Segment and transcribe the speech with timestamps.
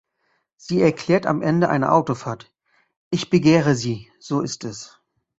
[0.57, 2.51] Sie erklärt am Ende einer Autofahrt:
[3.11, 4.99] "Ich begehre Sie, so ist es.